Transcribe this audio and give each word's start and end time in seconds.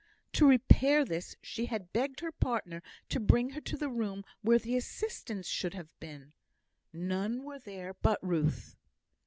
To 0.33 0.47
repair 0.49 1.05
this, 1.05 1.35
she 1.43 1.67
had 1.67 1.93
begged 1.93 2.21
her 2.21 2.31
partner 2.31 2.81
to 3.09 3.19
bring 3.19 3.51
her 3.51 3.61
to 3.61 3.77
the 3.77 3.87
room 3.87 4.25
where 4.41 4.57
the 4.57 4.75
assistants 4.75 5.47
should 5.47 5.75
have 5.75 5.93
been. 5.99 6.33
None 6.91 7.43
were 7.43 7.59
there 7.59 7.93
but 7.93 8.17
Ruth. 8.23 8.75